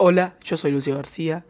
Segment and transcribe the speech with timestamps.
[0.00, 1.44] Hola, yo soy Lucio García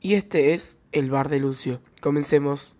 [0.00, 1.80] y este es el bar de Lucio.
[2.00, 2.74] Comencemos.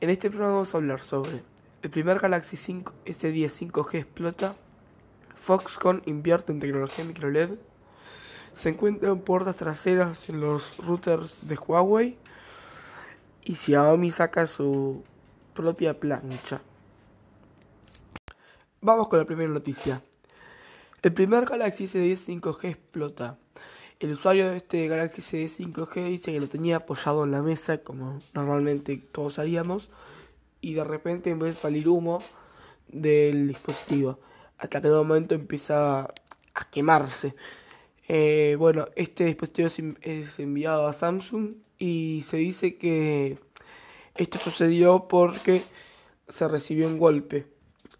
[0.00, 1.44] En este programa vamos a hablar sobre
[1.82, 4.56] el primer Galaxy 5 S10 5G explota,
[5.36, 7.50] Foxconn invierte en tecnología microLED,
[8.56, 12.18] se encuentran puertas traseras en los routers de Huawei
[13.44, 15.04] y Xiaomi saca su
[15.54, 16.60] propia plancha.
[18.80, 20.02] Vamos con la primera noticia.
[21.00, 23.38] El primer Galaxy S10 5G explota.
[24.00, 27.78] El usuario de este Galaxy S10 5G dice que lo tenía apoyado en la mesa,
[27.78, 29.90] como normalmente todos haríamos,
[30.60, 32.18] y de repente empieza a salir humo
[32.88, 34.18] del dispositivo,
[34.58, 36.00] hasta que en un momento empieza
[36.54, 37.36] a quemarse.
[38.08, 39.68] Eh, bueno, este dispositivo
[40.00, 43.38] es enviado a Samsung y se dice que
[44.16, 45.62] esto sucedió porque
[46.28, 47.46] se recibió un golpe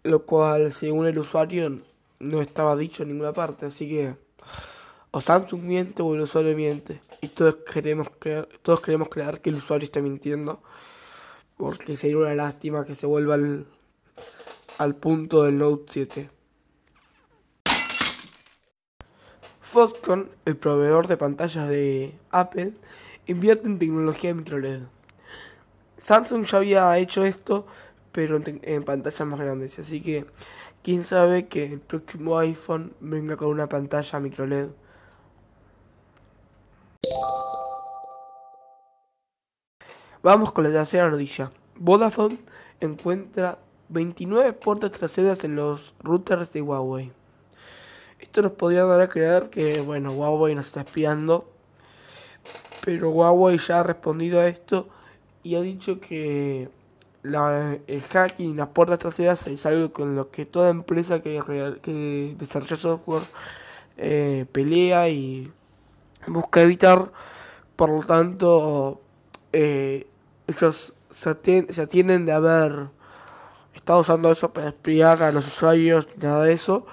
[0.03, 1.81] lo cual según el usuario
[2.19, 4.15] no estaba dicho en ninguna parte, así que
[5.11, 9.49] o Samsung miente o el usuario miente y todos queremos creer, todos queremos creer que
[9.49, 10.61] el usuario está mintiendo
[11.57, 13.65] porque sería una lástima que se vuelva al,
[14.77, 16.29] al punto del Note 7.
[19.61, 22.73] Foxconn, el proveedor de pantallas de Apple,
[23.27, 24.81] invierte en tecnología de microLED.
[25.97, 27.67] Samsung ya había hecho esto
[28.11, 29.79] pero en, pantallas más grandes.
[29.79, 30.25] Así que
[30.83, 34.69] quién sabe que el próximo iPhone venga con una pantalla micro LED.
[40.21, 41.51] Vamos con la tercera noticia.
[41.75, 42.37] Vodafone
[42.81, 47.11] encuentra 29 puertas traseras en los routers de Huawei.
[48.19, 51.49] Esto nos podría dar a creer que, bueno, Huawei nos está espiando.
[52.83, 54.89] Pero Huawei ya ha respondido a esto
[55.41, 56.69] y ha dicho que
[57.23, 61.41] la, el hacking y las puertas traseras es algo con lo que toda empresa que,
[61.81, 63.23] que desarrolla software
[63.97, 65.51] eh, pelea y
[66.27, 67.11] busca evitar.
[67.75, 69.01] Por lo tanto,
[69.53, 70.07] eh,
[70.47, 72.87] ellos se, atienden de haber
[73.73, 76.85] estado usando eso para espiar a los usuarios, nada de eso.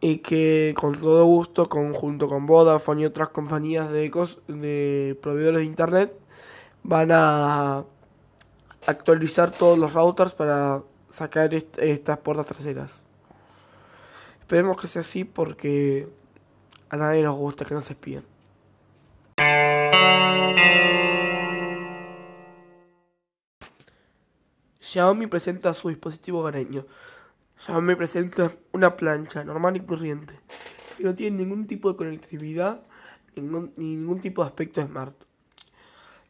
[0.00, 6.12] Y que con todo gusto, conjunto con Vodafone y otras compañías de proveedores de internet,
[6.82, 7.84] van a
[8.86, 13.02] actualizar todos los routers para sacar estas puertas traseras.
[14.40, 16.08] Esperemos que sea así porque
[16.88, 18.24] a nadie nos gusta que nos espíen.
[24.80, 26.84] Xiaomi presenta su dispositivo hogareño.
[27.56, 30.38] Xiaomi presenta una plancha normal y corriente,
[30.98, 32.82] que no tiene ningún tipo de conectividad
[33.36, 35.14] ni ningún tipo de aspecto smart.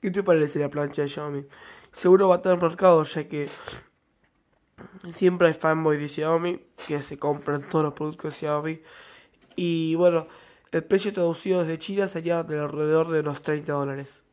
[0.02, 1.46] ¿Qué te parece la plancha de Xiaomi?
[1.92, 3.48] seguro va a estar mercado ya que
[5.12, 8.82] siempre hay fanboy de Xiaomi que se compran todos los productos de Xiaomi
[9.54, 10.26] y bueno
[10.72, 14.24] el precio traducido desde China sería de alrededor de unos 30 dólares